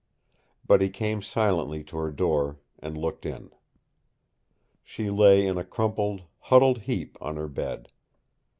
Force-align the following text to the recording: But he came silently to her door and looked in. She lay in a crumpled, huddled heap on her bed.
But 0.65 0.81
he 0.81 0.89
came 0.89 1.21
silently 1.21 1.83
to 1.83 1.97
her 1.97 2.09
door 2.09 2.57
and 2.79 2.97
looked 2.97 3.23
in. 3.23 3.51
She 4.83 5.11
lay 5.11 5.45
in 5.45 5.59
a 5.59 5.63
crumpled, 5.63 6.23
huddled 6.39 6.79
heap 6.89 7.19
on 7.21 7.35
her 7.35 7.47
bed. 7.47 7.91